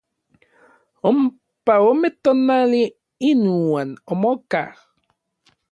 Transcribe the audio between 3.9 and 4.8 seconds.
omokaj.